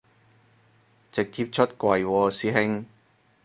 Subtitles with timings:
[1.11, 2.87] 直接出櫃喎師兄